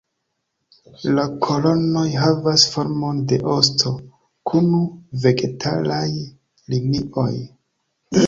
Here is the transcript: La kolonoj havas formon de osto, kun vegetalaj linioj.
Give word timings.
La 1.17 1.23
kolonoj 1.47 2.05
havas 2.21 2.63
formon 2.75 3.19
de 3.31 3.37
osto, 3.55 3.93
kun 4.51 4.71
vegetalaj 5.27 6.09
linioj. 6.75 7.29